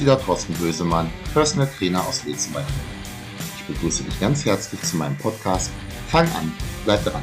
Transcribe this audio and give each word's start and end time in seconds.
Ist 0.00 0.06
wieder 0.06 0.18
Thorsten 0.18 0.54
Bösemann, 0.54 1.10
Personal 1.34 1.68
Trainer 1.76 2.02
aus 2.06 2.24
Lezen 2.24 2.54
bei 2.54 2.64
Ich 3.54 3.64
begrüße 3.66 4.02
dich 4.02 4.18
ganz 4.18 4.46
herzlich 4.46 4.80
zu 4.80 4.96
meinem 4.96 5.14
Podcast 5.18 5.70
Fang 6.08 6.24
an, 6.32 6.50
bleib 6.86 7.04
dran. 7.04 7.22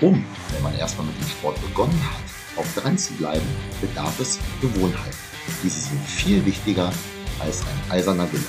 Um, 0.00 0.24
wenn 0.52 0.62
man 0.64 0.76
erstmal 0.76 1.06
mit 1.06 1.16
dem 1.20 1.28
Sport 1.28 1.60
begonnen 1.60 1.96
hat, 2.02 2.64
auch 2.64 2.82
dran 2.82 2.98
zu 2.98 3.12
bleiben, 3.12 3.46
bedarf 3.80 4.18
es 4.18 4.40
Gewohnheiten. 4.60 5.18
Diese 5.62 5.78
sind 5.78 6.04
viel 6.04 6.44
wichtiger 6.44 6.92
als 7.38 7.60
ein 7.60 7.92
eiserner 7.92 8.26
Wille. 8.32 8.42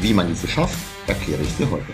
Wie 0.00 0.14
man 0.14 0.28
diese 0.28 0.48
schafft, 0.48 0.78
erkläre 1.06 1.42
ich 1.42 1.54
dir 1.58 1.70
heute. 1.70 1.92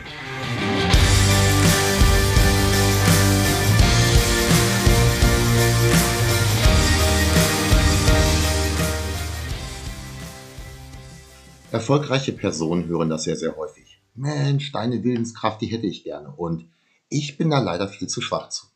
Erfolgreiche 11.72 12.32
Personen 12.32 12.86
hören 12.86 13.10
das 13.10 13.22
sehr, 13.22 13.36
sehr 13.36 13.56
häufig. 13.56 14.02
Mensch, 14.16 14.72
deine 14.72 15.04
Willenskraft, 15.04 15.60
die 15.60 15.66
hätte 15.66 15.86
ich 15.86 16.02
gerne. 16.02 16.34
Und 16.34 16.68
ich 17.08 17.38
bin 17.38 17.50
da 17.50 17.60
leider 17.60 17.86
viel 17.86 18.08
zu 18.08 18.20
schwach 18.20 18.48
zu. 18.48 18.66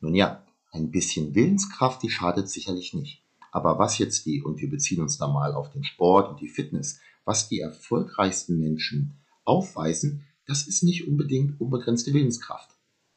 Nun 0.00 0.16
ja, 0.16 0.44
ein 0.72 0.90
bisschen 0.90 1.36
Willenskraft, 1.36 2.02
die 2.02 2.10
schadet 2.10 2.50
sicherlich 2.50 2.92
nicht. 2.92 3.22
Aber 3.52 3.78
was 3.78 3.98
jetzt 3.98 4.26
die, 4.26 4.42
und 4.42 4.60
wir 4.60 4.68
beziehen 4.68 5.00
uns 5.00 5.16
da 5.16 5.28
mal 5.28 5.54
auf 5.54 5.70
den 5.70 5.84
Sport 5.84 6.28
und 6.28 6.40
die 6.40 6.48
Fitness, 6.48 6.98
was 7.24 7.48
die 7.48 7.60
erfolgreichsten 7.60 8.58
Menschen 8.58 9.14
aufweisen, 9.44 10.26
das 10.46 10.66
ist 10.66 10.82
nicht 10.82 11.06
unbedingt 11.06 11.60
unbegrenzte 11.60 12.12
Willenskraft, 12.12 12.70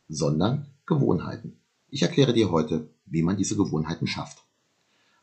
sondern 0.07 0.67
Gewohnheiten. 0.85 1.59
Ich 1.89 2.03
erkläre 2.03 2.33
dir 2.33 2.51
heute, 2.51 2.93
wie 3.05 3.23
man 3.23 3.35
diese 3.35 3.57
Gewohnheiten 3.57 4.05
schafft. 4.05 4.43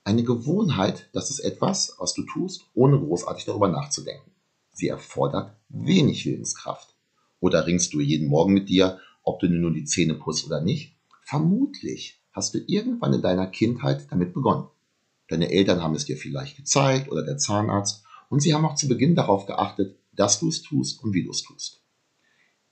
Eine 0.07 0.23
Gewohnheit, 0.23 1.09
das 1.15 1.31
ist 1.31 1.41
etwas, 1.41 1.97
was 1.99 2.13
du 2.13 2.25
tust, 2.25 2.67
ohne 2.75 2.99
großartig 2.99 3.47
darüber 3.47 3.69
nachzudenken. 3.69 4.33
Sie 4.71 4.89
erfordert 4.89 5.57
wenig 5.71 6.27
Willenskraft. 6.27 6.95
Oder 7.41 7.67
ringst 7.67 7.95
du 7.95 8.01
jeden 8.01 8.29
Morgen 8.29 8.53
mit 8.53 8.69
dir, 8.69 8.99
ob 9.23 9.41
du 9.41 9.49
nur 9.49 9.73
die 9.73 9.87
Zähne 9.87 10.15
putzt 10.15 10.45
oder 10.45 10.61
nicht? 10.61 10.95
Vermutlich 11.23 12.21
hast 12.33 12.53
du 12.53 12.59
irgendwann 12.67 13.15
in 13.15 13.23
deiner 13.23 13.47
Kindheit 13.47 14.07
damit 14.11 14.35
begonnen. 14.35 14.69
Deine 15.29 15.51
Eltern 15.51 15.83
haben 15.83 15.95
es 15.95 16.05
dir 16.05 16.19
vielleicht 16.19 16.59
gezeigt 16.59 17.11
oder 17.11 17.25
der 17.25 17.39
Zahnarzt 17.39 18.05
und 18.29 18.41
sie 18.41 18.53
haben 18.53 18.67
auch 18.67 18.75
zu 18.75 18.89
Beginn 18.89 19.15
darauf 19.15 19.47
geachtet, 19.47 19.99
dass 20.13 20.39
du 20.39 20.49
es 20.49 20.61
tust 20.61 21.03
und 21.03 21.15
wie 21.15 21.25
du 21.25 21.31
es 21.31 21.43
tust. 21.43 21.81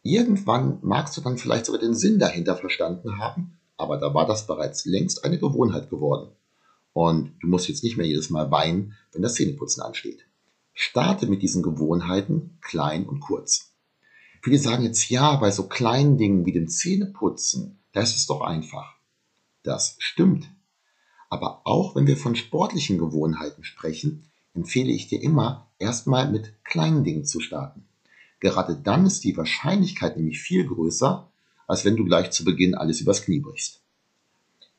Irgendwann 0.03 0.81
magst 0.83 1.17
du 1.17 1.23
dann 1.23 1.39
vielleicht 1.39 1.65
sogar 1.65 1.81
den 1.81 1.95
Sinn 1.95 2.19
dahinter 2.19 2.57
verstanden 2.57 3.17
haben, 3.19 3.59
aber 3.79 3.97
da 3.97 4.13
war 4.13 4.27
das 4.27 4.47
bereits 4.47 4.85
längst 4.85 5.25
eine 5.25 5.39
Gewohnheit 5.39 5.89
geworden. 5.89 6.37
Und 6.93 7.33
du 7.41 7.49
musst 7.49 7.69
jetzt 7.69 7.85
nicht 7.85 7.97
mehr 7.97 8.07
jedes 8.07 8.31
Mal 8.31 8.51
weinen, 8.51 8.95
wenn 9.13 9.23
das 9.23 9.35
Zähneputzen 9.35 9.83
ansteht. 9.83 10.27
Starte 10.75 11.27
mit 11.27 11.43
diesen 11.43 11.63
Gewohnheiten 11.63 12.59
klein 12.61 13.07
und 13.07 13.21
kurz. 13.21 13.73
Viele 14.43 14.59
sagen 14.59 14.83
jetzt, 14.83 15.09
ja, 15.09 15.37
bei 15.37 15.51
so 15.51 15.69
kleinen 15.69 16.19
Dingen 16.19 16.45
wie 16.47 16.53
dem 16.53 16.69
Zähneputzen, 16.69 17.79
da 17.93 18.01
ist 18.01 18.17
es 18.17 18.27
doch 18.27 18.41
einfach. 18.41 18.97
Das 19.63 19.97
stimmt. 19.99 20.51
Aber 21.31 21.63
auch 21.65 21.95
wenn 21.95 22.07
wir 22.07 22.17
von 22.17 22.35
sportlichen 22.35 22.99
Gewohnheiten 22.99 23.65
sprechen, 23.65 24.25
empfehle 24.55 24.93
ich 24.93 25.09
dir 25.09 25.23
immer, 25.23 25.71
erstmal 25.79 26.31
mit 26.31 26.53
kleinen 26.65 27.05
Dingen 27.05 27.25
zu 27.25 27.41
starten. 27.41 27.85
Gerade 28.41 28.77
dann 28.77 29.07
ist 29.07 29.23
die 29.25 29.37
Wahrscheinlichkeit 29.37 30.17
nämlich 30.17 30.41
viel 30.41 30.67
größer, 30.67 31.31
als 31.69 31.85
wenn 31.85 31.97
du 31.97 32.05
gleich 32.05 32.33
zu 32.33 32.45
Beginn 32.45 32.75
alles 32.75 33.01
übers 33.01 33.23
Knie 33.23 33.41
brichst. 33.41 33.82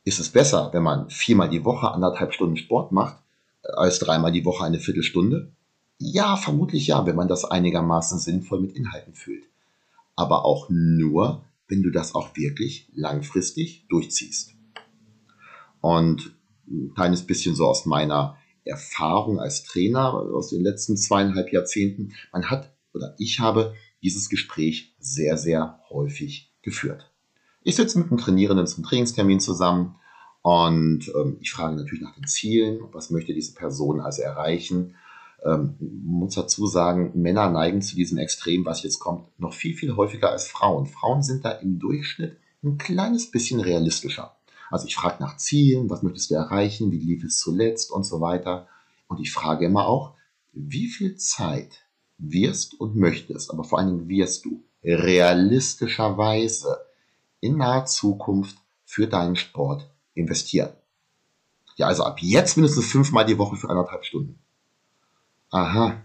Ist 0.04 0.20
es 0.20 0.28
besser, 0.28 0.70
wenn 0.72 0.82
man 0.82 1.08
viermal 1.08 1.48
die 1.48 1.64
Woche 1.64 1.90
anderthalb 1.90 2.34
Stunden 2.34 2.58
Sport 2.58 2.92
macht, 2.92 3.22
äh, 3.62 3.72
als 3.72 3.98
dreimal 3.98 4.32
die 4.32 4.44
Woche 4.44 4.64
eine 4.64 4.78
Viertelstunde? 4.78 5.52
Ja, 5.98 6.36
vermutlich 6.36 6.86
ja, 6.86 7.06
wenn 7.06 7.16
man 7.16 7.28
das 7.28 7.44
einigermaßen 7.44 8.18
sinnvoll 8.18 8.60
mit 8.60 8.72
Inhalten 8.72 9.14
füllt. 9.14 9.44
Aber 10.14 10.44
auch 10.44 10.68
nur, 10.68 11.44
wenn 11.68 11.82
du 11.82 11.90
das 11.90 12.14
auch 12.14 12.36
wirklich 12.36 12.88
langfristig 12.94 13.86
durchziehst. 13.88 14.54
Und 15.80 16.36
ein 16.68 16.92
kleines 16.94 17.26
bisschen 17.26 17.54
so 17.54 17.66
aus 17.66 17.86
meiner 17.86 18.36
Erfahrung 18.64 19.38
als 19.38 19.64
Trainer 19.64 20.14
aus 20.14 20.50
den 20.50 20.62
letzten 20.62 20.96
zweieinhalb 20.96 21.52
Jahrzehnten. 21.52 22.14
Man 22.32 22.50
hat 22.50 22.74
oder 22.92 23.14
ich 23.18 23.40
habe 23.40 23.74
dieses 24.02 24.28
Gespräch 24.28 24.94
sehr, 24.98 25.36
sehr 25.36 25.80
häufig 25.90 26.52
geführt. 26.62 27.13
Ich 27.66 27.76
sitze 27.76 27.98
mit 27.98 28.08
einem 28.08 28.18
Trainierenden 28.18 28.66
zum 28.66 28.84
Trainingstermin 28.84 29.40
zusammen 29.40 29.96
und 30.42 31.10
ähm, 31.18 31.38
ich 31.40 31.50
frage 31.50 31.76
natürlich 31.76 32.04
nach 32.04 32.14
den 32.14 32.26
Zielen, 32.26 32.80
was 32.92 33.08
möchte 33.08 33.32
diese 33.32 33.54
Person 33.54 34.00
also 34.00 34.20
erreichen. 34.20 34.96
Ähm, 35.42 35.74
muss 36.04 36.34
dazu 36.34 36.66
sagen, 36.66 37.12
Männer 37.14 37.48
neigen 37.48 37.80
zu 37.80 37.96
diesem 37.96 38.18
Extrem, 38.18 38.66
was 38.66 38.82
jetzt 38.82 38.98
kommt, 38.98 39.28
noch 39.40 39.54
viel, 39.54 39.74
viel 39.74 39.96
häufiger 39.96 40.30
als 40.30 40.46
Frauen. 40.46 40.84
Frauen 40.84 41.22
sind 41.22 41.46
da 41.46 41.52
im 41.52 41.78
Durchschnitt 41.78 42.36
ein 42.62 42.76
kleines 42.76 43.30
bisschen 43.30 43.60
realistischer. 43.60 44.36
Also 44.70 44.86
ich 44.86 44.96
frage 44.96 45.22
nach 45.22 45.38
Zielen, 45.38 45.88
was 45.88 46.02
möchtest 46.02 46.30
du 46.30 46.34
erreichen, 46.34 46.92
wie 46.92 46.98
lief 46.98 47.24
es 47.24 47.38
zuletzt 47.38 47.90
und 47.90 48.04
so 48.04 48.20
weiter. 48.20 48.68
Und 49.08 49.20
ich 49.20 49.32
frage 49.32 49.64
immer 49.64 49.86
auch, 49.86 50.12
wie 50.52 50.88
viel 50.88 51.16
Zeit 51.16 51.86
wirst 52.18 52.78
und 52.78 52.94
möchtest, 52.94 53.50
aber 53.50 53.64
vor 53.64 53.78
allen 53.78 53.88
Dingen 53.88 54.08
wirst 54.08 54.44
du 54.44 54.62
realistischerweise 54.82 56.83
in 57.44 57.58
naher 57.58 57.84
Zukunft 57.84 58.56
für 58.86 59.06
deinen 59.06 59.36
Sport 59.36 59.90
investieren. 60.14 60.70
Ja, 61.76 61.88
also 61.88 62.04
ab 62.04 62.20
jetzt 62.20 62.56
mindestens 62.56 62.86
fünfmal 62.86 63.26
die 63.26 63.36
Woche 63.36 63.56
für 63.56 63.68
anderthalb 63.68 64.04
Stunden. 64.06 64.38
Aha, 65.50 66.02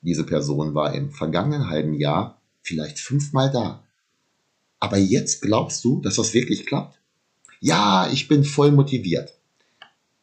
diese 0.00 0.24
Person 0.24 0.74
war 0.74 0.94
im 0.94 1.10
vergangenen 1.10 1.68
halben 1.68 1.92
Jahr 1.92 2.40
vielleicht 2.62 2.98
fünfmal 2.98 3.50
da. 3.50 3.84
Aber 4.80 4.96
jetzt 4.96 5.42
glaubst 5.42 5.84
du, 5.84 6.00
dass 6.00 6.16
das 6.16 6.32
wirklich 6.32 6.64
klappt? 6.64 6.98
Ja, 7.60 8.08
ich 8.10 8.26
bin 8.26 8.42
voll 8.42 8.72
motiviert. 8.72 9.34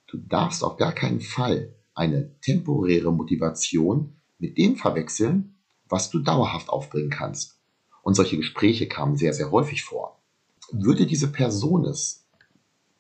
Du 0.08 0.18
darfst 0.18 0.64
auf 0.64 0.78
gar 0.78 0.94
keinen 0.94 1.22
Fall 1.22 1.76
eine 1.94 2.40
temporäre 2.42 3.14
Motivation 3.14 4.16
mit 4.40 4.58
dem 4.58 4.78
verwechseln, 4.78 5.56
was 5.88 6.10
du 6.10 6.20
dauerhaft 6.20 6.70
aufbringen 6.70 7.12
kannst. 7.12 7.60
Und 8.02 8.16
solche 8.16 8.38
Gespräche 8.38 8.88
kamen 8.88 9.16
sehr, 9.16 9.34
sehr 9.34 9.52
häufig 9.52 9.84
vor 9.84 10.13
würde 10.74 11.06
diese 11.06 11.32
Person 11.32 11.86
es, 11.86 12.26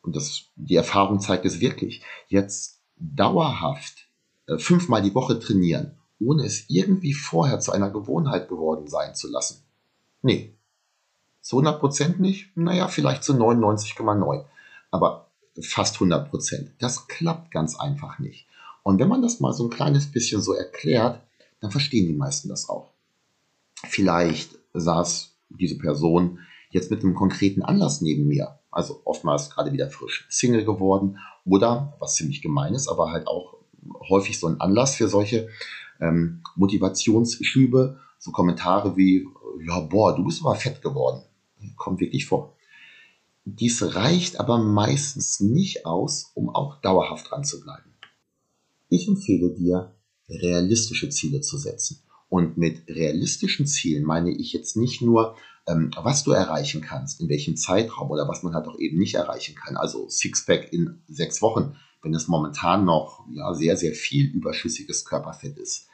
und 0.01 0.15
das, 0.15 0.45
die 0.55 0.75
Erfahrung 0.75 1.19
zeigt 1.19 1.45
es 1.45 1.59
wirklich, 1.59 2.03
jetzt 2.27 2.81
dauerhaft 2.97 4.07
äh, 4.47 4.57
fünfmal 4.57 5.01
die 5.01 5.15
Woche 5.15 5.39
trainieren, 5.39 5.97
ohne 6.19 6.45
es 6.45 6.69
irgendwie 6.69 7.13
vorher 7.13 7.59
zu 7.59 7.71
einer 7.71 7.89
Gewohnheit 7.89 8.47
geworden 8.47 8.87
sein 8.87 9.15
zu 9.15 9.29
lassen? 9.29 9.63
Nee. 10.21 10.55
Zu 11.41 11.57
100 11.57 11.79
Prozent 11.79 12.19
nicht? 12.19 12.55
Naja, 12.55 12.87
vielleicht 12.87 13.23
zu 13.23 13.33
99,9. 13.33 14.45
Aber 14.91 15.27
fast 15.61 15.95
100 15.95 16.29
Prozent. 16.29 16.71
Das 16.79 17.07
klappt 17.07 17.51
ganz 17.51 17.77
einfach 17.77 18.19
nicht. 18.19 18.47
Und 18.83 18.99
wenn 18.99 19.07
man 19.07 19.21
das 19.21 19.39
mal 19.39 19.53
so 19.53 19.65
ein 19.65 19.69
kleines 19.69 20.11
bisschen 20.11 20.41
so 20.41 20.53
erklärt, 20.53 21.21
dann 21.59 21.71
verstehen 21.71 22.07
die 22.07 22.13
meisten 22.13 22.49
das 22.49 22.69
auch. 22.69 22.91
Vielleicht 23.85 24.57
saß 24.73 25.33
diese 25.49 25.77
Person 25.77 26.39
jetzt 26.73 26.91
mit 26.91 27.03
einem 27.03 27.15
konkreten 27.15 27.61
Anlass 27.61 28.01
neben 28.01 28.27
mir. 28.27 28.59
Also 28.71 29.01
oftmals 29.05 29.49
gerade 29.49 29.71
wieder 29.71 29.89
frisch 29.89 30.27
Single 30.29 30.65
geworden 30.65 31.19
oder, 31.45 31.95
was 31.99 32.15
ziemlich 32.15 32.41
gemein 32.41 32.73
ist, 32.73 32.87
aber 32.87 33.11
halt 33.11 33.27
auch 33.27 33.55
häufig 34.09 34.39
so 34.39 34.47
ein 34.47 34.59
Anlass 34.59 34.95
für 34.95 35.07
solche 35.07 35.49
ähm, 36.01 36.41
Motivationsschübe, 36.55 37.99
so 38.17 38.31
Kommentare 38.31 38.97
wie, 38.97 39.27
ja, 39.65 39.79
boah, 39.81 40.15
du 40.15 40.23
bist 40.25 40.41
aber 40.43 40.55
fett 40.55 40.81
geworden. 40.81 41.21
Kommt 41.77 42.01
wirklich 42.01 42.25
vor. 42.25 42.55
Dies 43.45 43.95
reicht 43.95 44.39
aber 44.39 44.57
meistens 44.57 45.39
nicht 45.39 45.85
aus, 45.85 46.31
um 46.33 46.49
auch 46.49 46.81
dauerhaft 46.81 47.29
dran 47.29 47.43
zu 47.43 47.61
bleiben. 47.61 47.93
Ich 48.89 49.07
empfehle 49.07 49.53
dir, 49.53 49.93
realistische 50.29 51.09
Ziele 51.09 51.41
zu 51.41 51.57
setzen. 51.57 52.01
Und 52.29 52.57
mit 52.57 52.87
realistischen 52.87 53.67
Zielen 53.67 54.03
meine 54.05 54.31
ich 54.31 54.53
jetzt 54.53 54.75
nicht 54.75 55.01
nur 55.01 55.35
was 55.65 56.23
du 56.23 56.31
erreichen 56.31 56.81
kannst, 56.81 57.21
in 57.21 57.29
welchem 57.29 57.55
Zeitraum 57.55 58.11
oder 58.11 58.27
was 58.27 58.43
man 58.43 58.53
halt 58.53 58.67
auch 58.67 58.77
eben 58.79 58.97
nicht 58.97 59.15
erreichen 59.15 59.55
kann. 59.55 59.77
Also 59.77 60.09
Sixpack 60.09 60.73
in 60.73 61.01
sechs 61.07 61.41
Wochen, 61.41 61.75
wenn 62.01 62.13
es 62.13 62.27
momentan 62.27 62.83
noch 62.83 63.25
ja, 63.31 63.53
sehr, 63.53 63.77
sehr 63.77 63.93
viel 63.93 64.29
überschüssiges 64.29 65.05
Körperfett 65.05 65.57
ist. 65.57 65.87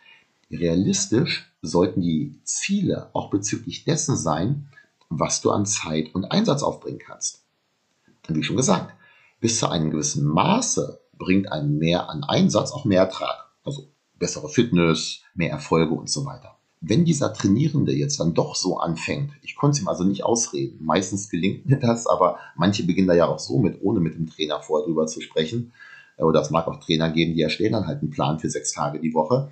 Realistisch 0.50 1.52
sollten 1.62 2.02
die 2.02 2.40
Ziele 2.44 3.12
auch 3.14 3.30
bezüglich 3.30 3.84
dessen 3.84 4.18
sein, 4.18 4.70
was 5.10 5.42
du 5.42 5.52
an 5.52 5.68
Zeit 5.68 6.16
und 6.16 6.26
Einsatz 6.26 6.64
aufbringen 6.64 7.00
kannst. 7.00 7.44
Und 8.28 8.36
wie 8.36 8.44
schon 8.44 8.58
gesagt, 8.58 8.96
bis 9.40 9.60
zu 9.60 9.70
einem 9.70 9.92
gewissen 9.92 10.26
Maße 10.26 11.00
bringt 11.14 11.52
ein 11.52 11.78
Mehr 11.78 12.10
an 12.10 12.24
Einsatz 12.24 12.72
auch 12.72 12.86
mehr 12.86 13.02
Ertrag. 13.02 13.52
Also 13.64 13.92
bessere 14.18 14.50
Fitness, 14.50 15.22
mehr 15.36 15.52
Erfolge 15.52 15.94
und 15.94 16.10
so 16.10 16.26
weiter 16.26 16.59
wenn 16.82 17.04
dieser 17.04 17.34
Trainierende 17.34 17.94
jetzt 17.94 18.20
dann 18.20 18.34
doch 18.34 18.56
so 18.56 18.78
anfängt, 18.78 19.32
ich 19.42 19.56
konnte 19.56 19.76
es 19.76 19.82
ihm 19.82 19.90
also 19.90 20.04
nicht 20.04 20.24
ausreden, 20.24 20.78
meistens 20.82 21.30
gelingt 21.30 21.66
mir 21.66 21.78
das, 21.78 22.08
aber 22.08 22.38
manche 22.56 22.84
beginnen 22.84 23.08
da 23.08 23.14
ja 23.14 23.28
auch 23.28 23.40
so 23.40 23.60
mit, 23.60 23.82
ohne 23.82 24.00
mit 24.00 24.16
dem 24.16 24.28
Trainer 24.28 24.62
vorher 24.62 24.86
drüber 24.86 25.06
zu 25.08 25.20
sprechen, 25.22 25.74
oder 26.18 26.42
es 26.42 26.50
mag 26.50 26.68
auch 26.68 26.80
Trainer 26.80 27.10
geben, 27.12 27.34
die 27.34 27.42
erstellen 27.42 27.74
dann 27.74 27.88
halt 27.88 28.02
einen 28.02 28.12
Plan 28.12 28.40
für 28.40 28.50
sechs 28.50 28.74
Tage 28.74 29.00
die 29.00 29.14
Woche. 29.14 29.52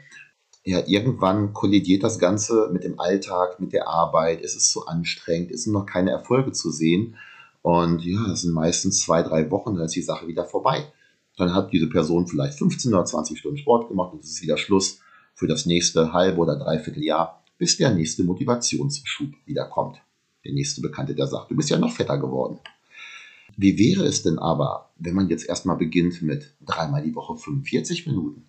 Ja, 0.63 0.83
irgendwann 0.85 1.53
kollidiert 1.53 2.03
das 2.03 2.19
Ganze 2.19 2.69
mit 2.73 2.83
dem 2.83 2.99
Alltag, 2.99 3.59
mit 3.59 3.71
der 3.71 3.87
Arbeit. 3.87 4.41
Es 4.41 4.55
ist 4.55 4.69
zu 4.71 4.85
anstrengend, 4.85 5.51
es 5.51 5.63
sind 5.63 5.71
noch 5.71 5.85
keine 5.85 6.11
Erfolge 6.11 6.51
zu 6.51 6.71
sehen. 6.71 7.15
Und 7.61 8.03
ja, 8.03 8.33
es 8.33 8.41
sind 8.41 8.53
meistens 8.53 8.99
zwei, 8.99 9.23
drei 9.23 9.49
Wochen, 9.49 9.75
dann 9.75 9.85
ist 9.85 9.95
die 9.95 10.01
Sache 10.01 10.27
wieder 10.27 10.43
vorbei. 10.43 10.91
Dann 11.37 11.53
hat 11.53 11.71
diese 11.71 11.87
Person 11.87 12.27
vielleicht 12.27 12.57
15 12.57 12.93
oder 12.93 13.05
20 13.05 13.39
Stunden 13.39 13.57
Sport 13.57 13.87
gemacht 13.87 14.11
und 14.11 14.23
es 14.23 14.31
ist 14.31 14.41
wieder 14.41 14.57
Schluss 14.57 14.99
für 15.37 15.47
das 15.47 15.67
nächste 15.67 16.13
halbe 16.13 16.39
oder 16.39 16.55
dreiviertel 16.55 17.03
Jahr, 17.03 17.43
bis 17.59 17.77
der 17.77 17.93
nächste 17.93 18.23
Motivationsschub 18.23 19.29
wiederkommt. 19.45 20.01
Der 20.43 20.51
nächste 20.51 20.81
Bekannte, 20.81 21.13
der 21.13 21.27
sagt, 21.27 21.51
du 21.51 21.55
bist 21.55 21.69
ja 21.69 21.77
noch 21.77 21.91
fetter 21.91 22.17
geworden. 22.17 22.59
Wie 23.55 23.77
wäre 23.77 24.03
es 24.05 24.23
denn 24.23 24.39
aber, 24.39 24.89
wenn 24.97 25.13
man 25.13 25.29
jetzt 25.29 25.47
erstmal 25.47 25.77
beginnt 25.77 26.23
mit 26.23 26.55
dreimal 26.65 27.03
die 27.03 27.13
Woche 27.13 27.37
45 27.37 28.07
Minuten? 28.07 28.45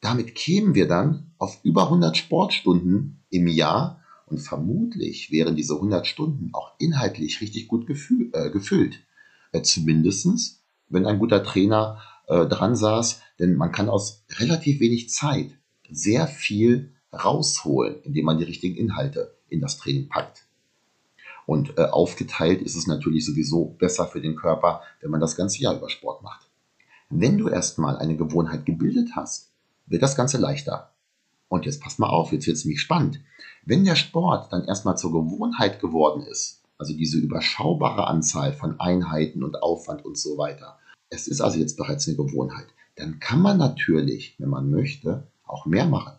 Damit 0.00 0.34
kämen 0.34 0.74
wir 0.74 0.88
dann 0.88 1.30
auf 1.38 1.60
über 1.62 1.84
100 1.84 2.16
Sportstunden 2.16 3.20
im 3.30 3.46
Jahr 3.46 4.02
und 4.26 4.38
vermutlich 4.38 5.30
wären 5.30 5.54
diese 5.54 5.74
100 5.74 6.08
Stunden 6.08 6.50
auch 6.52 6.72
inhaltlich 6.78 7.40
richtig 7.40 7.68
gut 7.68 7.86
gefühl, 7.86 8.30
äh, 8.32 8.50
gefüllt. 8.50 9.00
Äh, 9.52 9.62
Zumindest, 9.62 10.60
wenn 10.88 11.06
ein 11.06 11.20
guter 11.20 11.44
Trainer 11.44 12.00
äh, 12.26 12.46
dran 12.46 12.74
saß, 12.74 13.20
denn 13.38 13.54
man 13.54 13.70
kann 13.70 13.88
aus 13.88 14.24
relativ 14.40 14.80
wenig 14.80 15.08
Zeit 15.10 15.56
sehr 15.90 16.26
viel 16.26 16.92
rausholen, 17.12 18.02
indem 18.02 18.26
man 18.26 18.38
die 18.38 18.44
richtigen 18.44 18.76
Inhalte 18.76 19.36
in 19.48 19.60
das 19.60 19.78
Training 19.78 20.08
packt. 20.08 20.46
Und 21.46 21.78
äh, 21.78 21.82
aufgeteilt 21.84 22.60
ist 22.60 22.74
es 22.74 22.86
natürlich 22.86 23.24
sowieso 23.24 23.76
besser 23.78 24.06
für 24.06 24.20
den 24.20 24.36
Körper, 24.36 24.82
wenn 25.00 25.10
man 25.10 25.20
das 25.20 25.36
ganze 25.36 25.62
Jahr 25.62 25.76
über 25.76 25.88
Sport 25.88 26.22
macht. 26.22 26.50
Wenn 27.08 27.38
du 27.38 27.48
erstmal 27.48 27.96
eine 27.96 28.16
Gewohnheit 28.16 28.66
gebildet 28.66 29.10
hast, 29.14 29.52
wird 29.86 30.02
das 30.02 30.16
Ganze 30.16 30.38
leichter. 30.38 30.90
Und 31.48 31.64
jetzt 31.64 31.80
pass 31.80 31.98
mal 31.98 32.08
auf, 32.08 32.32
jetzt 32.32 32.48
wird 32.48 32.56
es 32.56 32.64
nämlich 32.64 32.80
spannend. 32.80 33.20
Wenn 33.64 33.84
der 33.84 33.94
Sport 33.94 34.52
dann 34.52 34.64
erstmal 34.64 34.98
zur 34.98 35.12
Gewohnheit 35.12 35.80
geworden 35.80 36.22
ist, 36.22 36.62
also 36.78 36.92
diese 36.92 37.18
überschaubare 37.18 38.08
Anzahl 38.08 38.52
von 38.52 38.80
Einheiten 38.80 39.44
und 39.44 39.62
Aufwand 39.62 40.04
und 40.04 40.18
so 40.18 40.36
weiter, 40.38 40.78
es 41.08 41.28
ist 41.28 41.40
also 41.40 41.58
jetzt 41.58 41.76
bereits 41.76 42.08
eine 42.08 42.16
Gewohnheit, 42.16 42.66
dann 42.96 43.20
kann 43.20 43.40
man 43.40 43.58
natürlich, 43.58 44.34
wenn 44.38 44.48
man 44.48 44.70
möchte, 44.70 45.28
auch 45.46 45.66
mehr 45.66 45.86
machen. 45.86 46.12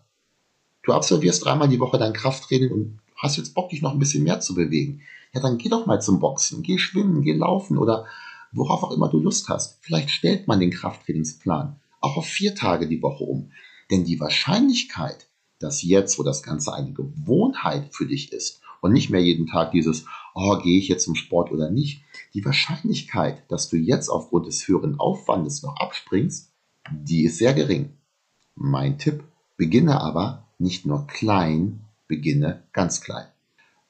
Du 0.84 0.94
absolvierst 0.94 1.46
dreimal 1.46 1.68
die 1.68 1.80
Woche 1.80 1.98
dein 1.98 2.14
Krafttraining 2.14 2.72
und 2.72 3.00
hast 3.16 3.38
jetzt 3.38 3.54
Bock, 3.54 3.70
dich 3.70 3.82
noch 3.82 3.92
ein 3.92 4.00
bisschen 4.00 4.24
mehr 4.24 4.40
zu 4.40 4.56
bewegen 4.56 5.02
ja 5.34 5.42
dann 5.42 5.58
geh 5.58 5.70
doch 5.70 5.86
mal 5.86 6.02
zum 6.02 6.20
Boxen, 6.20 6.64
geh 6.64 6.78
schwimmen, 6.78 7.22
geh 7.22 7.34
laufen 7.34 7.78
oder 7.78 8.06
worauf 8.52 8.84
auch 8.84 8.92
immer 8.92 9.10
du 9.10 9.20
Lust 9.20 9.50
hast. 9.50 9.78
Vielleicht 9.82 10.10
stellt 10.10 10.48
man 10.48 10.60
den 10.60 10.72
Krafttrainingsplan 10.72 11.80
auch 12.00 12.18
auf 12.18 12.26
vier 12.26 12.56
Tage 12.56 12.88
die 12.88 13.02
Woche 13.02 13.24
um. 13.24 13.52
Denn 13.92 14.04
die 14.04 14.20
Wahrscheinlichkeit, 14.20 15.28
dass 15.60 15.82
jetzt, 15.82 16.20
wo 16.20 16.24
das 16.24 16.44
Ganze 16.44 16.74
eine 16.74 16.94
Gewohnheit 16.94 17.94
für 17.94 18.06
dich 18.06 18.32
ist 18.32 18.62
und 18.82 18.94
nicht 18.94 19.10
mehr 19.10 19.22
jeden 19.22 19.48
Tag 19.48 19.72
dieses, 19.72 20.06
oh, 20.36 20.58
gehe 20.58 20.78
ich 20.78 20.88
jetzt 20.88 21.06
zum 21.06 21.16
Sport 21.16 21.52
oder 21.52 21.72
nicht, 21.72 22.04
die 22.34 22.46
Wahrscheinlichkeit, 22.46 23.44
dass 23.50 23.70
du 23.70 23.78
jetzt 23.78 24.10
aufgrund 24.10 24.46
des 24.46 24.68
höheren 24.68 25.00
Aufwandes 25.00 25.64
noch 25.64 25.78
abspringst, 25.78 26.52
die 26.92 27.26
ist 27.26 27.38
sehr 27.38 27.54
gering. 27.54 27.98
Mein 28.59 28.98
Tipp, 28.98 29.24
beginne 29.56 30.01
aber 30.01 30.48
nicht 30.57 30.88
nur 30.88 31.06
klein, 31.06 31.81
beginne 32.07 32.63
ganz 32.74 33.01
klein. 33.01 33.27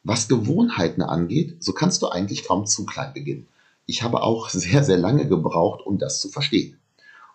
Was 0.03 0.27
Gewohnheiten 0.27 1.01
angeht, 1.01 1.63
so 1.63 1.71
kannst 1.71 2.01
du 2.01 2.09
eigentlich 2.09 2.45
kaum 2.45 2.65
zu 2.65 2.85
klein 2.85 3.13
beginnen. 3.13 3.47
Ich 3.85 4.03
habe 4.03 4.21
auch 4.23 4.49
sehr, 4.51 4.83
sehr 4.83 4.97
lange 4.97 5.25
gebraucht, 5.25 5.85
um 5.85 5.97
das 5.97 6.19
zu 6.19 6.27
verstehen. 6.27 6.77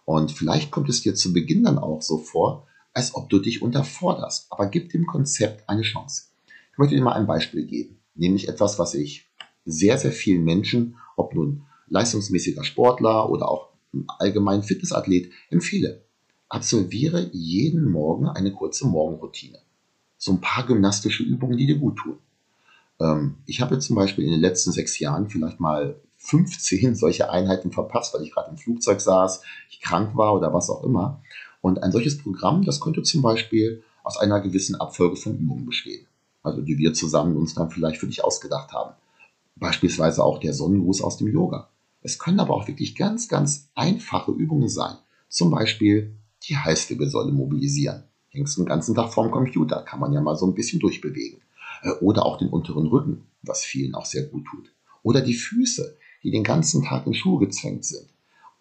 Und 0.05 0.31
vielleicht 0.31 0.71
kommt 0.71 0.91
es 0.91 1.01
dir 1.01 1.15
zu 1.15 1.33
Beginn 1.33 1.65
dann 1.65 1.79
auch 1.79 2.03
so 2.03 2.19
vor, 2.19 2.67
als 2.93 3.15
ob 3.15 3.31
du 3.31 3.39
dich 3.39 3.63
unterforderst. 3.63 4.49
Aber 4.51 4.67
gib 4.67 4.91
dem 4.91 5.07
Konzept 5.07 5.67
eine 5.71 5.83
Chance. 5.83 6.25
Ich 6.73 6.77
möchte 6.77 6.97
dir 6.97 7.03
mal 7.03 7.15
ein 7.15 7.27
Beispiel 7.27 7.65
geben. 7.65 7.99
Nämlich 8.15 8.47
etwas, 8.47 8.79
was 8.79 8.93
ich 8.93 9.27
sehr, 9.65 9.97
sehr 9.97 10.13
vielen 10.13 10.45
Menschen, 10.45 10.99
ob 11.17 11.35
nun 11.35 11.65
leistungsmäßiger 11.89 12.63
Sportler 12.63 13.31
oder 13.31 13.49
auch 13.49 13.71
allgemein 14.19 14.63
Fitnessathlet, 14.63 15.33
empfehle. 15.49 16.05
Absolviere 16.53 17.31
jeden 17.33 17.91
Morgen 17.91 18.29
eine 18.29 18.53
kurze 18.53 18.87
Morgenroutine. 18.87 19.57
So 20.19 20.33
ein 20.33 20.43
paar 20.43 20.67
gymnastische 20.67 21.23
Übungen, 21.23 21.57
die 21.57 21.65
dir 21.65 21.79
gut 21.79 21.97
tun. 21.97 22.19
Ähm, 23.01 23.37
ich 23.47 23.63
habe 23.63 23.79
zum 23.79 23.97
Beispiel 23.97 24.27
in 24.27 24.33
den 24.33 24.41
letzten 24.43 24.71
sechs 24.71 24.99
Jahren 24.99 25.31
vielleicht 25.31 25.61
mal 25.61 25.97
15 26.19 26.95
solche 26.95 27.31
Einheiten 27.31 27.73
verpasst, 27.73 28.13
weil 28.13 28.23
ich 28.23 28.33
gerade 28.33 28.51
im 28.51 28.59
Flugzeug 28.59 29.01
saß, 29.01 29.41
ich 29.71 29.81
krank 29.81 30.15
war 30.15 30.35
oder 30.35 30.53
was 30.53 30.69
auch 30.69 30.85
immer. 30.85 31.23
Und 31.63 31.83
ein 31.83 31.91
solches 31.91 32.19
Programm, 32.19 32.67
das 32.67 32.83
könnte 32.83 33.03
zum 33.03 33.23
Beispiel 33.23 33.83
aus 34.05 34.19
einer 34.19 34.43
gewissen 34.43 34.75
Abfolge 34.75 35.17
von 35.17 35.39
Übungen 35.39 35.65
bestehen. 35.65 36.07
Also 36.43 36.61
die 36.61 36.77
wir 36.77 36.93
zusammen 36.93 37.35
uns 37.35 37.55
dann 37.55 37.71
vielleicht 37.71 37.97
für 37.97 38.09
dich 38.09 38.23
ausgedacht 38.23 38.73
haben. 38.73 38.93
Beispielsweise 39.57 40.23
auch 40.23 40.39
der 40.39 40.53
Sonnengruß 40.53 41.01
aus 41.01 41.17
dem 41.17 41.29
Yoga. 41.29 41.71
Es 42.03 42.19
können 42.19 42.41
aber 42.41 42.53
auch 42.53 42.69
wirklich 42.69 42.95
ganz, 42.95 43.29
ganz 43.29 43.71
einfache 43.75 44.33
Übungen 44.33 44.69
sein. 44.69 44.99
Zum 45.31 45.51
Beispiel 45.51 46.15
die 46.49 46.57
Heißwirbelsäule 46.57 47.33
mobilisieren. 47.33 48.05
Hängst 48.31 48.57
den 48.57 48.67
ganzen 48.67 48.95
Tag 48.95 49.13
vorm 49.13 49.31
Computer, 49.31 49.83
kann 49.83 50.01
man 50.01 50.13
ja 50.13 50.21
mal 50.21 50.37
so 50.37 50.47
ein 50.47 50.55
bisschen 50.55 50.81
durchbewegen. 50.81 51.41
Äh, 51.83 51.91
oder 52.01 52.25
auch 52.25 52.39
den 52.39 52.49
unteren 52.49 52.87
Rücken, 52.87 53.27
was 53.43 53.63
vielen 53.63 53.95
auch 53.95 54.07
sehr 54.07 54.25
gut 54.25 54.47
tut. 54.47 54.73
Oder 55.03 55.21
die 55.21 55.35
Füße, 55.35 55.97
die 56.23 56.31
den 56.31 56.45
ganzen 56.45 56.85
Tag 56.85 57.07
in 57.07 57.15
Schuhe 57.15 57.41
gezwängt 57.41 57.85
sind. 57.85 58.09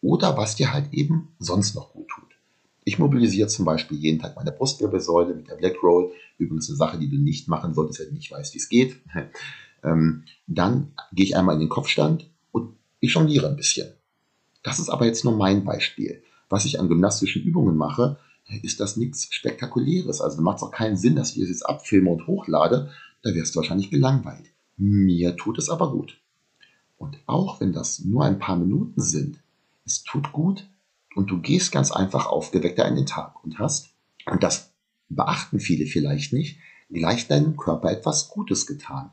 Oder 0.02 0.36
was 0.38 0.56
dir 0.56 0.74
halt 0.74 0.94
eben 0.94 1.30
sonst 1.40 1.76
noch 1.76 1.94
gut 1.94 2.08
tut. 2.10 2.24
Ich 2.84 2.98
mobilisiere 2.98 3.48
zum 3.48 3.66
Beispiel 3.66 3.98
jeden 3.98 4.20
Tag 4.20 4.36
meine 4.36 4.52
Brustwirbelsäule 4.52 5.36
mit 5.36 5.48
der 5.48 5.56
Black 5.56 5.82
Roll. 5.84 6.12
Übrigens 6.40 6.68
eine 6.70 6.78
Sache, 6.78 6.98
die 6.98 7.10
du 7.10 7.18
nicht 7.18 7.48
machen 7.48 7.76
solltest, 7.76 8.00
wenn 8.00 8.08
du 8.08 8.16
nicht 8.16 8.32
weißt, 8.32 8.54
wie 8.54 8.60
es 8.60 8.70
geht. 8.70 8.98
Ähm, 9.84 10.26
dann 10.46 10.94
gehe 11.12 11.26
ich 11.26 11.36
einmal 11.36 11.56
in 11.56 11.62
den 11.62 11.70
Kopfstand 11.70 12.30
und 12.52 12.76
ich 13.00 13.16
jongliere 13.16 13.48
ein 13.48 13.56
bisschen. 13.56 13.92
Das 14.62 14.78
ist 14.78 14.90
aber 14.90 15.08
jetzt 15.08 15.26
nur 15.26 15.36
mein 15.36 15.64
Beispiel. 15.64 16.22
Was 16.52 16.66
ich 16.66 16.82
an 16.82 16.90
gymnastischen 16.90 17.44
Übungen 17.44 17.78
mache, 17.78 18.18
ist 18.62 18.82
das 18.82 18.98
nichts 18.98 19.34
Spektakuläres. 19.34 20.20
Also 20.20 20.42
macht 20.42 20.58
es 20.58 20.64
auch 20.64 20.72
keinen 20.72 20.98
Sinn, 20.98 21.16
dass 21.16 21.32
ich 21.32 21.42
es 21.42 21.48
jetzt 21.48 21.66
abfilme 21.66 22.10
und 22.10 22.28
hochlade, 22.28 22.92
da 23.24 23.34
wirst 23.34 23.56
du 23.56 23.60
wahrscheinlich 23.60 23.90
gelangweilt. 23.90 24.52
Mir 24.76 25.38
tut 25.38 25.58
es 25.58 25.70
aber 25.70 25.92
gut. 25.92 26.20
Und 26.98 27.18
auch 27.26 27.62
wenn 27.62 27.72
das 27.72 28.00
nur 28.00 28.26
ein 28.26 28.38
paar 28.38 28.58
Minuten 28.58 29.02
sind, 29.02 29.40
es 29.86 30.04
tut 30.04 30.34
gut 30.34 30.68
und 31.16 31.32
du 31.32 31.40
gehst 31.40 31.72
ganz 31.72 31.90
einfach 31.90 32.26
aufgeweckter 32.26 32.86
in 32.86 32.96
den 32.96 33.06
Tag 33.06 33.44
und 33.46 33.58
hast, 33.58 33.90
und 34.26 34.44
das 34.44 34.74
beachten 35.08 35.60
viele 35.60 35.86
vielleicht 35.86 36.34
nicht, 36.34 36.60
gleich 36.90 37.30
deinem 37.30 37.56
Körper 37.56 37.92
etwas 37.92 38.28
Gutes 38.28 38.68
getan. 38.68 39.12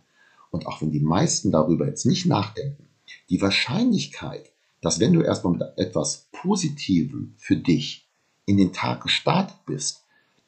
Und 0.50 0.66
auch 0.66 0.82
wenn 0.82 0.90
die 0.90 1.00
meisten 1.00 1.52
darüber 1.52 1.86
jetzt 1.86 2.04
nicht 2.04 2.26
nachdenken, 2.26 2.88
die 3.30 3.40
Wahrscheinlichkeit, 3.40 4.50
dass 4.80 5.00
wenn 5.00 5.12
du 5.12 5.22
erstmal 5.22 5.54
mit 5.54 5.62
etwas 5.76 6.27
Positivem 6.42 7.34
für 7.36 7.56
dich 7.56 8.08
in 8.46 8.58
den 8.58 8.72
Tag 8.72 9.02
gestartet 9.02 9.56
bist, 9.66 10.04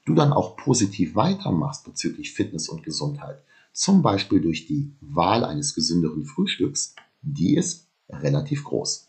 du 0.07 0.15
dann 0.15 0.33
auch 0.33 0.57
positiv 0.57 1.17
weitermachst 1.17 1.85
bezüglich 1.85 2.33
Fitness 2.33 2.69
und 2.69 2.85
Gesundheit, 2.85 3.43
zum 3.73 4.01
Beispiel 4.03 4.41
durch 4.41 4.67
die 4.67 4.93
Wahl 5.01 5.45
eines 5.45 5.75
gesünderen 5.75 6.25
Frühstücks, 6.25 6.95
die 7.23 7.57
ist 7.57 7.89
relativ 8.09 8.65
groß. 8.65 9.09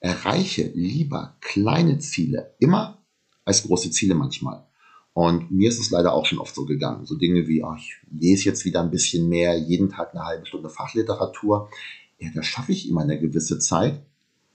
Erreiche 0.00 0.70
lieber 0.74 1.36
kleine 1.40 1.98
Ziele 1.98 2.54
immer 2.58 2.98
als 3.44 3.62
große 3.62 3.90
Ziele 3.92 4.14
manchmal. 4.14 4.66
Und 5.14 5.50
mir 5.50 5.68
ist 5.68 5.78
es 5.78 5.90
leider 5.90 6.12
auch 6.12 6.26
schon 6.26 6.40
oft 6.40 6.54
so 6.54 6.66
gegangen. 6.66 7.06
So 7.06 7.16
Dinge 7.16 7.46
wie, 7.46 7.62
ach, 7.64 7.78
ich 7.78 7.94
lese 8.10 8.44
jetzt 8.46 8.64
wieder 8.64 8.82
ein 8.82 8.90
bisschen 8.90 9.28
mehr, 9.28 9.56
jeden 9.56 9.88
Tag 9.88 10.12
eine 10.12 10.24
halbe 10.24 10.44
Stunde 10.44 10.68
Fachliteratur. 10.68 11.70
Ja, 12.18 12.30
das 12.34 12.46
schaffe 12.46 12.72
ich 12.72 12.88
immer 12.88 13.02
eine 13.02 13.18
gewisse 13.18 13.58
Zeit. 13.58 14.04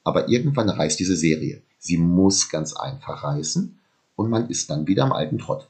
Aber 0.04 0.30
irgendwann 0.30 0.70
reißt 0.70 1.00
diese 1.00 1.16
Serie. 1.16 1.62
Sie 1.78 1.98
muss 1.98 2.50
ganz 2.50 2.74
einfach 2.74 3.24
reißen 3.24 3.80
und 4.16 4.30
man 4.30 4.50
ist 4.50 4.70
dann 4.70 4.88
wieder 4.88 5.04
am 5.04 5.14
alten 5.14 5.38
Trott. 5.38 5.68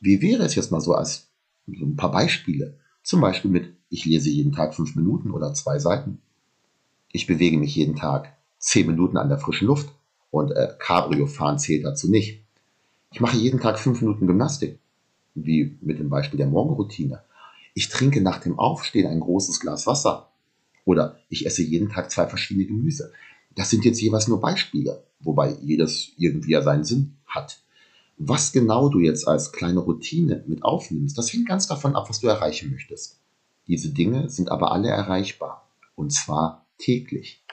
Wie 0.00 0.22
wäre 0.22 0.44
es 0.44 0.54
jetzt 0.54 0.70
mal 0.70 0.80
so 0.80 0.94
als 0.94 1.28
so 1.66 1.84
ein 1.84 1.96
paar 1.96 2.12
Beispiele? 2.12 2.74
Zum 3.02 3.20
Beispiel 3.20 3.50
mit, 3.50 3.74
ich 3.90 4.04
lese 4.04 4.30
jeden 4.30 4.52
Tag 4.52 4.74
fünf 4.74 4.94
Minuten 4.94 5.30
oder 5.30 5.54
zwei 5.54 5.78
Seiten. 5.78 6.20
Ich 7.10 7.26
bewege 7.26 7.58
mich 7.58 7.74
jeden 7.74 7.96
Tag 7.96 8.36
zehn 8.58 8.86
Minuten 8.86 9.16
an 9.16 9.28
der 9.28 9.38
frischen 9.38 9.66
Luft 9.66 9.88
und 10.30 10.50
äh, 10.52 10.74
Cabrio 10.78 11.26
fahren 11.26 11.58
zählt 11.58 11.84
dazu 11.84 12.10
nicht. 12.10 12.42
Ich 13.12 13.20
mache 13.20 13.36
jeden 13.36 13.60
Tag 13.60 13.78
fünf 13.78 14.00
Minuten 14.02 14.26
Gymnastik, 14.26 14.78
wie 15.34 15.76
mit 15.80 15.98
dem 15.98 16.10
Beispiel 16.10 16.36
der 16.36 16.46
Morgenroutine. 16.46 17.22
Ich 17.74 17.88
trinke 17.88 18.20
nach 18.20 18.38
dem 18.38 18.58
Aufstehen 18.58 19.06
ein 19.06 19.20
großes 19.20 19.60
Glas 19.60 19.86
Wasser 19.86 20.28
oder 20.84 21.18
ich 21.28 21.46
esse 21.46 21.62
jeden 21.62 21.88
Tag 21.88 22.10
zwei 22.10 22.26
verschiedene 22.26 22.66
Gemüse. 22.66 23.12
Das 23.54 23.70
sind 23.70 23.84
jetzt 23.84 24.00
jeweils 24.00 24.28
nur 24.28 24.40
Beispiele, 24.40 25.04
wobei 25.20 25.56
jedes 25.62 26.12
irgendwie 26.16 26.52
ja 26.52 26.62
seinen 26.62 26.84
Sinn 26.84 27.16
hat. 27.26 27.60
Was 28.16 28.52
genau 28.52 28.88
du 28.88 28.98
jetzt 28.98 29.28
als 29.28 29.52
kleine 29.52 29.80
Routine 29.80 30.44
mit 30.46 30.64
aufnimmst, 30.64 31.16
das 31.16 31.32
hängt 31.32 31.48
ganz 31.48 31.66
davon 31.66 31.94
ab, 31.94 32.08
was 32.08 32.20
du 32.20 32.26
erreichen 32.26 32.70
möchtest. 32.70 33.20
Diese 33.68 33.90
Dinge 33.90 34.28
sind 34.28 34.50
aber 34.50 34.72
alle 34.72 34.88
erreichbar. 34.88 35.68
Und 35.94 36.12
zwar 36.12 36.66
täglich. 36.78 37.44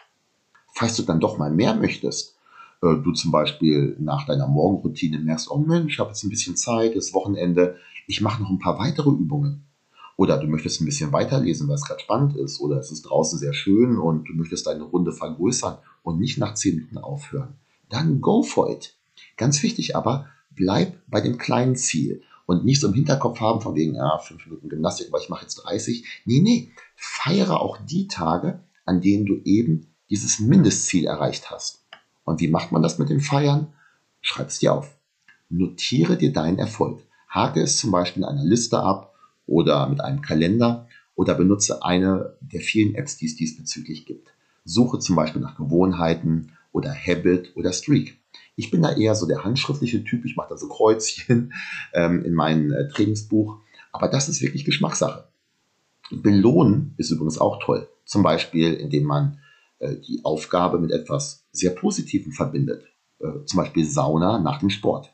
Falls 0.74 0.96
du 0.96 1.04
dann 1.04 1.20
doch 1.20 1.38
mal 1.38 1.52
mehr 1.52 1.75
möchtest, 1.75 2.36
äh, 2.82 2.96
du 2.96 3.12
zum 3.12 3.32
Beispiel 3.32 3.96
nach 4.00 4.25
deiner 4.25 4.48
Morgenroutine 4.48 5.20
merkst, 5.20 5.52
oh 5.52 5.58
Mensch, 5.58 5.94
ich 5.94 6.00
habe 6.00 6.10
jetzt 6.10 6.24
ein 6.24 6.30
bisschen 6.30 6.56
Zeit, 6.56 6.94
ist 6.94 7.14
Wochenende, 7.14 7.78
ich 8.08 8.22
mache 8.22 8.42
noch 8.42 8.50
ein 8.50 8.60
paar 8.60 8.80
weitere 8.80 9.10
Übungen. 9.10 9.66
Oder 10.17 10.38
du 10.38 10.48
möchtest 10.48 10.81
ein 10.81 10.86
bisschen 10.86 11.12
weiterlesen, 11.12 11.67
weil 11.67 11.75
es 11.75 11.86
gerade 11.86 12.00
spannend 12.00 12.36
ist. 12.38 12.60
Oder 12.62 12.77
es 12.77 12.91
ist 12.91 13.03
draußen 13.03 13.38
sehr 13.38 13.53
schön 13.53 13.98
und 13.98 14.29
du 14.29 14.34
möchtest 14.34 14.65
deine 14.67 14.84
Runde 14.84 15.12
vergrößern 15.12 15.77
und 16.03 16.19
nicht 16.19 16.38
nach 16.38 16.53
10 16.53 16.75
Minuten 16.75 16.98
aufhören. 16.98 17.55
Dann 17.89 18.22
go 18.22 18.41
for 18.41 18.69
it. 18.69 18.95
Ganz 19.38 19.62
wichtig 19.62 19.95
aber, 19.95 20.27
bleib 20.51 21.01
bei 21.07 21.19
dem 21.22 21.38
kleinen 21.38 21.75
Ziel 21.75 22.22
und 22.45 22.63
nicht 22.63 22.79
so 22.79 22.88
im 22.88 22.93
Hinterkopf 22.93 23.39
haben 23.41 23.62
von 23.62 23.75
wegen, 23.75 23.95
ja, 23.95 24.17
5 24.17 24.45
Minuten 24.45 24.69
Gymnastik, 24.69 25.10
aber 25.10 25.19
ich 25.19 25.29
mache 25.29 25.43
jetzt 25.43 25.55
30. 25.55 26.05
Nee, 26.25 26.41
nee, 26.41 26.72
feiere 26.95 27.60
auch 27.60 27.77
die 27.86 28.07
Tage, 28.07 28.63
an 28.86 29.01
denen 29.01 29.25
du 29.25 29.41
eben 29.43 29.88
dieses 30.10 30.39
Mindestziel 30.39 31.05
erreicht 31.05 31.51
hast. 31.51 31.84
Und 32.24 32.39
wie 32.39 32.48
macht 32.48 32.72
man 32.72 32.81
das 32.81 33.00
mit 33.00 33.10
dem 33.10 33.19
Feiern? 33.19 33.74
Schreib 34.22 34.48
es 34.48 34.60
dir 34.60 34.74
auf. 34.74 34.95
Notiere 35.50 36.17
dir 36.17 36.31
deinen 36.31 36.60
Erfolg. 36.60 37.03
Hake 37.29 37.62
es 37.62 37.77
zum 37.77 37.91
Beispiel 37.91 38.24
in 38.24 38.29
einer 38.29 38.43
Liste 38.43 38.79
ab 38.79 39.14
oder 39.48 39.88
mit 39.88 40.02
einem 40.02 40.22
Kalender 40.22 40.88
oder 41.16 41.36
benutze 41.36 41.84
eine 41.84 42.38
der 42.42 42.62
vielen 42.62 42.96
Apps, 42.96 43.18
die 43.18 43.25
es 43.25 43.36
diesbezüglich 43.36 44.06
gibt. 44.06 44.30
Suche 44.64 45.00
zum 45.00 45.16
Beispiel 45.16 45.42
nach 45.42 45.56
Gewohnheiten 45.56 46.52
oder 46.72 46.94
Habit 46.94 47.56
oder 47.56 47.72
Streak. 47.72 48.20
Ich 48.56 48.72
bin 48.72 48.82
da 48.82 48.94
eher 48.94 49.16
so 49.16 49.28
der 49.28 49.44
handschriftliche 49.44 50.04
Typ. 50.04 50.25
Ich 50.25 50.36
mache 50.36 50.50
da 50.50 50.58
so 50.58 50.68
Kreuzchen 50.68 51.54
ähm, 51.94 52.24
in 52.24 52.34
meinem 52.34 52.72
äh, 52.72 52.88
Trainingsbuch. 52.88 53.60
Aber 53.92 54.08
das 54.08 54.28
ist 54.28 54.42
wirklich 54.42 54.66
Geschmackssache. 54.66 55.28
Belohnen 56.12 56.94
ist 56.98 57.12
übrigens 57.12 57.38
auch 57.38 57.64
toll. 57.64 57.88
Zum 58.06 58.24
Beispiel, 58.24 58.74
indem 58.74 59.06
man 59.06 59.40
äh, 59.80 59.96
die 59.96 60.22
Aufgabe 60.24 60.80
mit 60.80 60.92
etwas 60.92 61.46
sehr 61.52 61.72
Positivem 61.72 62.32
verbindet. 62.32 62.84
Äh, 63.20 63.46
zum 63.46 63.58
Beispiel 63.58 63.86
Sauna 63.86 64.40
nach 64.40 64.60
dem 64.60 64.70
Sport. 64.70 65.14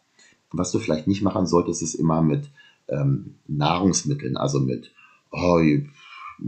Was 0.51 0.71
du 0.71 0.79
vielleicht 0.79 1.07
nicht 1.07 1.21
machen 1.21 1.45
solltest, 1.45 1.81
ist 1.81 1.93
immer 1.93 2.21
mit 2.21 2.49
ähm, 2.91 3.35
Nahrungsmitteln, 3.47 4.37
also 4.37 4.59
mit 4.59 4.91
oh, 5.31 5.59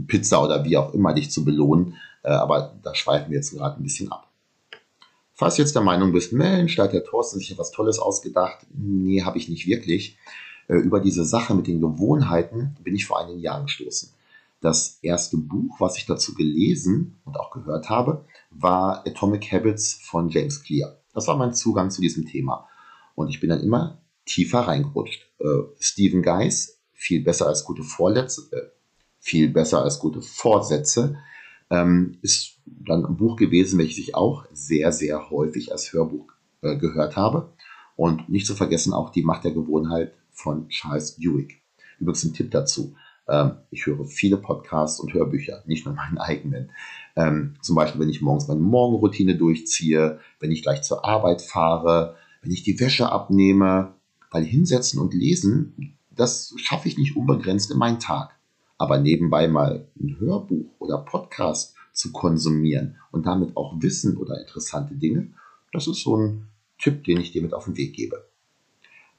Pizza 0.06 0.42
oder 0.42 0.64
wie 0.64 0.76
auch 0.76 0.94
immer 0.94 1.14
dich 1.14 1.30
zu 1.30 1.44
belohnen. 1.44 1.94
Äh, 2.22 2.30
aber 2.30 2.74
da 2.82 2.94
schweifen 2.94 3.30
wir 3.30 3.38
jetzt 3.38 3.52
gerade 3.52 3.80
ein 3.80 3.82
bisschen 3.82 4.10
ab. 4.12 4.28
Falls 5.34 5.56
du 5.56 5.62
jetzt 5.62 5.74
der 5.74 5.82
Meinung 5.82 6.12
bist, 6.12 6.32
Mensch, 6.32 6.76
da 6.76 6.84
hat 6.84 6.92
der 6.92 7.04
Thorsten 7.04 7.38
sich 7.38 7.50
etwas 7.50 7.72
Tolles 7.72 7.98
ausgedacht. 7.98 8.66
Nee, 8.72 9.22
habe 9.22 9.38
ich 9.38 9.48
nicht 9.48 9.66
wirklich. 9.66 10.16
Äh, 10.68 10.76
über 10.76 11.00
diese 11.00 11.24
Sache 11.24 11.54
mit 11.54 11.66
den 11.66 11.80
Gewohnheiten 11.80 12.76
bin 12.82 12.94
ich 12.94 13.06
vor 13.06 13.20
einigen 13.20 13.40
Jahren 13.40 13.64
gestoßen. 13.64 14.10
Das 14.60 14.98
erste 15.02 15.36
Buch, 15.36 15.76
was 15.78 15.98
ich 15.98 16.06
dazu 16.06 16.34
gelesen 16.34 17.16
und 17.24 17.38
auch 17.38 17.50
gehört 17.50 17.90
habe, 17.90 18.24
war 18.50 19.06
Atomic 19.06 19.52
Habits 19.52 19.94
von 19.94 20.30
James 20.30 20.62
Clear. 20.62 20.96
Das 21.12 21.28
war 21.28 21.36
mein 21.36 21.52
Zugang 21.52 21.90
zu 21.90 22.00
diesem 22.00 22.26
Thema. 22.26 22.66
Und 23.14 23.28
ich 23.28 23.40
bin 23.40 23.50
dann 23.50 23.60
immer 23.60 23.98
tiefer 24.24 24.60
reingerutscht. 24.60 25.26
Äh, 25.44 25.62
Stephen 25.78 26.22
Geis, 26.22 26.80
viel 26.94 27.22
besser 27.22 27.46
als 27.46 27.64
gute 27.64 27.82
Vorletzte, 27.82 28.56
äh, 28.56 28.70
viel 29.18 29.48
besser 29.50 29.82
als 29.82 29.98
gute 29.98 30.22
Vorsätze, 30.22 31.18
ähm, 31.70 32.18
ist 32.22 32.58
dann 32.64 33.04
ein 33.04 33.16
Buch 33.16 33.36
gewesen, 33.36 33.78
welches 33.78 33.98
ich 33.98 34.14
auch 34.14 34.46
sehr, 34.52 34.90
sehr 34.90 35.30
häufig 35.30 35.70
als 35.70 35.92
Hörbuch 35.92 36.32
äh, 36.62 36.76
gehört 36.76 37.16
habe. 37.16 37.52
Und 37.96 38.28
nicht 38.28 38.46
zu 38.46 38.54
vergessen 38.54 38.92
auch 38.92 39.10
die 39.10 39.22
Macht 39.22 39.44
der 39.44 39.52
Gewohnheit 39.52 40.14
von 40.32 40.68
Charles 40.68 41.16
Duhigg. 41.16 41.54
Übrigens 42.00 42.24
ein 42.24 42.34
Tipp 42.34 42.50
dazu. 42.50 42.96
Ähm, 43.28 43.58
ich 43.70 43.86
höre 43.86 44.04
viele 44.06 44.38
Podcasts 44.38 44.98
und 44.98 45.12
Hörbücher, 45.12 45.62
nicht 45.66 45.84
nur 45.84 45.94
meinen 45.94 46.18
eigenen. 46.18 46.70
Ähm, 47.16 47.54
zum 47.60 47.76
Beispiel, 47.76 48.00
wenn 48.00 48.08
ich 48.08 48.22
morgens 48.22 48.48
meine 48.48 48.60
Morgenroutine 48.60 49.36
durchziehe, 49.36 50.20
wenn 50.40 50.50
ich 50.50 50.62
gleich 50.62 50.82
zur 50.82 51.04
Arbeit 51.04 51.42
fahre, 51.42 52.16
wenn 52.42 52.50
ich 52.52 52.62
die 52.62 52.80
Wäsche 52.80 53.10
abnehme, 53.12 53.94
weil 54.34 54.44
hinsetzen 54.44 54.98
und 54.98 55.14
lesen, 55.14 55.96
das 56.10 56.54
schaffe 56.56 56.88
ich 56.88 56.98
nicht 56.98 57.16
unbegrenzt 57.16 57.70
in 57.70 57.78
meinen 57.78 58.00
Tag. 58.00 58.36
Aber 58.78 58.98
nebenbei 58.98 59.46
mal 59.46 59.86
ein 60.00 60.18
Hörbuch 60.18 60.74
oder 60.80 60.98
Podcast 60.98 61.76
zu 61.92 62.10
konsumieren 62.10 62.96
und 63.12 63.26
damit 63.26 63.56
auch 63.56 63.80
Wissen 63.80 64.16
oder 64.16 64.40
interessante 64.40 64.96
Dinge, 64.96 65.32
das 65.72 65.86
ist 65.86 66.02
so 66.02 66.16
ein 66.16 66.48
Tipp, 66.78 67.04
den 67.04 67.20
ich 67.20 67.30
dir 67.30 67.42
mit 67.42 67.54
auf 67.54 67.66
den 67.66 67.76
Weg 67.76 67.94
gebe. 67.94 68.28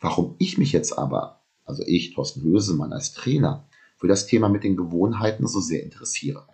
Warum 0.02 0.36
ich 0.38 0.58
mich 0.58 0.74
jetzt 0.74 0.92
aber, 1.00 1.40
also 1.64 1.82
ich, 1.88 2.14
Thorsten 2.14 2.42
Hösemann 2.44 2.92
als 2.92 3.14
Trainer, 3.14 3.70
für 3.96 4.10
das 4.10 4.28
Thema 4.28 4.50
mit 4.50 4.66
den 4.66 4.76
Gewohnheiten 4.76 5.48
so 5.48 5.62
sehr 5.62 5.82
interessiere. 5.82 6.46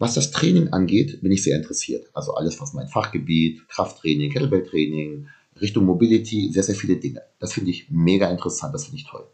Was 0.00 0.14
das 0.14 0.32
Training 0.32 0.72
angeht, 0.72 1.20
bin 1.22 1.30
ich 1.30 1.44
sehr 1.44 1.56
interessiert. 1.56 2.10
Also 2.14 2.34
alles, 2.34 2.60
was 2.60 2.72
mein 2.72 2.88
Fachgebiet, 2.88 3.68
Krafttraining, 3.68 4.32
Kettlebell-Training, 4.32 5.28
Richtung 5.60 5.84
Mobility, 5.84 6.50
sehr, 6.52 6.62
sehr 6.62 6.74
viele 6.74 6.96
Dinge. 6.96 7.22
Das 7.38 7.52
finde 7.52 7.70
ich 7.70 7.90
mega 7.90 8.30
interessant, 8.30 8.74
das 8.74 8.84
finde 8.84 8.98
ich 8.98 9.06
toll. 9.06 9.26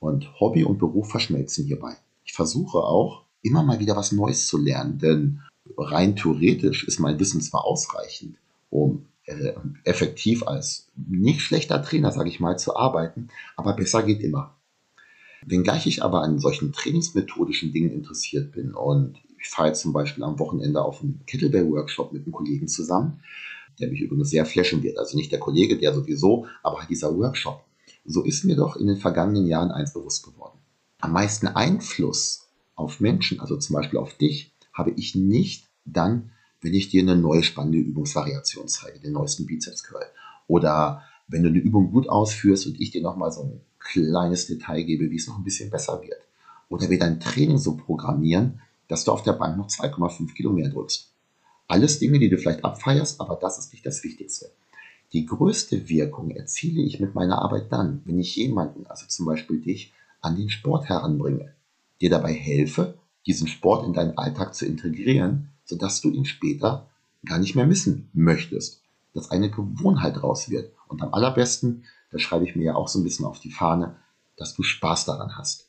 Und 0.00 0.40
Hobby 0.40 0.64
und 0.64 0.78
Beruf 0.78 1.10
verschmelzen 1.10 1.66
hierbei. 1.66 1.96
Ich 2.24 2.32
versuche 2.32 2.78
auch, 2.78 3.24
immer 3.42 3.62
mal 3.62 3.78
wieder 3.78 3.96
was 3.96 4.12
Neues 4.12 4.46
zu 4.46 4.58
lernen, 4.58 4.98
denn 4.98 5.40
rein 5.76 6.16
theoretisch 6.16 6.84
ist 6.84 6.98
mein 6.98 7.18
Wissen 7.20 7.40
zwar 7.40 7.64
ausreichend, 7.64 8.36
um 8.70 9.06
äh, 9.26 9.52
effektiv 9.84 10.46
als 10.46 10.88
nicht 10.96 11.40
schlechter 11.40 11.82
Trainer, 11.82 12.12
sage 12.12 12.28
ich 12.28 12.40
mal, 12.40 12.58
zu 12.58 12.76
arbeiten, 12.76 13.28
aber 13.56 13.74
besser 13.74 14.02
geht 14.02 14.20
immer. 14.20 14.56
Wenngleich 15.46 15.86
ich 15.86 16.02
aber 16.02 16.22
an 16.22 16.38
solchen 16.38 16.72
trainingsmethodischen 16.72 17.72
Dingen 17.72 17.92
interessiert 17.92 18.52
bin 18.52 18.74
und 18.74 19.18
ich 19.38 19.50
fahre 19.50 19.68
jetzt 19.68 19.82
zum 19.82 19.92
Beispiel 19.92 20.24
am 20.24 20.38
Wochenende 20.38 20.82
auf 20.82 21.02
einen 21.02 21.20
Kettlebell-Workshop 21.26 22.12
mit 22.12 22.24
einem 22.24 22.32
Kollegen 22.32 22.66
zusammen, 22.66 23.20
der 23.78 23.88
mich 23.88 24.00
übrigens 24.00 24.30
sehr 24.30 24.46
flashen 24.46 24.82
wird. 24.82 24.98
Also 24.98 25.16
nicht 25.16 25.32
der 25.32 25.40
Kollege, 25.40 25.78
der 25.78 25.94
sowieso, 25.94 26.46
aber 26.62 26.78
halt 26.78 26.90
dieser 26.90 27.16
Workshop. 27.16 27.64
So 28.04 28.22
ist 28.22 28.44
mir 28.44 28.56
doch 28.56 28.76
in 28.76 28.86
den 28.86 28.96
vergangenen 28.96 29.46
Jahren 29.46 29.70
eins 29.70 29.92
bewusst 29.92 30.24
geworden. 30.24 30.58
Am 31.00 31.12
meisten 31.12 31.46
Einfluss 31.48 32.46
auf 32.74 33.00
Menschen, 33.00 33.40
also 33.40 33.56
zum 33.56 33.74
Beispiel 33.74 33.98
auf 33.98 34.16
dich, 34.16 34.52
habe 34.72 34.92
ich 34.96 35.14
nicht 35.14 35.66
dann, 35.84 36.30
wenn 36.60 36.74
ich 36.74 36.88
dir 36.88 37.02
eine 37.02 37.16
neue 37.16 37.42
spannende 37.42 37.78
Übungsvariation 37.78 38.68
zeige, 38.68 39.00
den 39.00 39.12
neuesten 39.12 39.46
Bizeps 39.46 39.84
Curl. 39.84 40.06
Oder 40.46 41.02
wenn 41.28 41.42
du 41.42 41.48
eine 41.48 41.58
Übung 41.58 41.90
gut 41.90 42.08
ausführst 42.08 42.66
und 42.66 42.80
ich 42.80 42.90
dir 42.90 43.02
nochmal 43.02 43.32
so 43.32 43.42
ein 43.42 43.60
kleines 43.78 44.46
Detail 44.46 44.82
gebe, 44.82 45.10
wie 45.10 45.16
es 45.16 45.26
noch 45.26 45.38
ein 45.38 45.44
bisschen 45.44 45.70
besser 45.70 46.00
wird. 46.02 46.20
Oder 46.68 46.90
wir 46.90 46.98
dein 46.98 47.20
Training 47.20 47.58
so 47.58 47.76
programmieren, 47.76 48.60
dass 48.88 49.04
du 49.04 49.12
auf 49.12 49.22
der 49.22 49.32
Bank 49.34 49.56
noch 49.56 49.68
2,5 49.68 50.34
Kilo 50.34 50.52
mehr 50.52 50.68
drückst. 50.68 51.13
Alles 51.66 51.98
Dinge, 51.98 52.18
die 52.18 52.28
du 52.28 52.38
vielleicht 52.38 52.64
abfeierst, 52.64 53.20
aber 53.20 53.36
das 53.36 53.58
ist 53.58 53.72
nicht 53.72 53.86
das 53.86 54.02
Wichtigste. 54.04 54.50
Die 55.12 55.26
größte 55.26 55.88
Wirkung 55.88 56.30
erziele 56.30 56.82
ich 56.82 57.00
mit 57.00 57.14
meiner 57.14 57.40
Arbeit 57.40 57.70
dann, 57.70 58.02
wenn 58.04 58.18
ich 58.18 58.36
jemanden, 58.36 58.86
also 58.86 59.06
zum 59.06 59.26
Beispiel 59.26 59.60
dich, 59.60 59.92
an 60.20 60.36
den 60.36 60.50
Sport 60.50 60.88
heranbringe, 60.88 61.54
dir 62.00 62.10
dabei 62.10 62.32
helfe, 62.32 62.94
diesen 63.26 63.46
Sport 63.46 63.86
in 63.86 63.92
deinen 63.92 64.18
Alltag 64.18 64.54
zu 64.54 64.66
integrieren, 64.66 65.50
sodass 65.64 66.00
du 66.00 66.10
ihn 66.10 66.24
später 66.24 66.88
gar 67.24 67.38
nicht 67.38 67.54
mehr 67.54 67.66
missen 67.66 68.08
möchtest, 68.12 68.82
dass 69.14 69.30
eine 69.30 69.50
Gewohnheit 69.50 70.22
raus 70.22 70.50
wird. 70.50 70.72
Und 70.88 71.02
am 71.02 71.14
allerbesten, 71.14 71.84
da 72.10 72.18
schreibe 72.18 72.44
ich 72.44 72.56
mir 72.56 72.64
ja 72.64 72.74
auch 72.74 72.88
so 72.88 72.98
ein 72.98 73.04
bisschen 73.04 73.24
auf 73.24 73.40
die 73.40 73.50
Fahne, 73.50 73.96
dass 74.36 74.54
du 74.54 74.62
Spaß 74.62 75.06
daran 75.06 75.36
hast. 75.38 75.68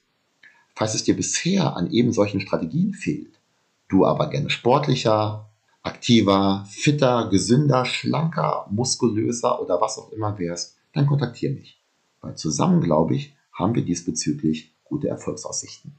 Falls 0.74 0.96
es 0.96 1.04
dir 1.04 1.16
bisher 1.16 1.78
an 1.78 1.92
eben 1.92 2.12
solchen 2.12 2.42
Strategien 2.42 2.94
fehlt, 2.94 3.40
du 3.88 4.06
aber 4.06 4.30
gerne 4.30 4.50
sportlicher, 4.50 5.50
aktiver, 5.86 6.66
fitter, 6.68 7.30
gesünder, 7.30 7.86
schlanker, 7.86 8.68
muskulöser 8.72 9.62
oder 9.62 9.80
was 9.80 9.98
auch 9.98 10.12
immer 10.12 10.38
wärst, 10.40 10.78
dann 10.94 11.06
kontaktiere 11.06 11.54
mich. 11.54 11.82
Weil 12.22 12.36
zusammen, 12.36 12.82
glaube 12.82 13.16
ich, 13.16 13.36
haben 13.54 13.76
wir 13.76 13.86
diesbezüglich 13.86 14.76
gute 14.84 15.08
Erfolgsaussichten. 15.08 15.96